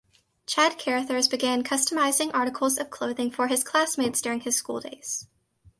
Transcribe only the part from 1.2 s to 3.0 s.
began customizing articles of